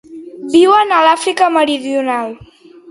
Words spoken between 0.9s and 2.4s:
a l'Àfrica Meridional.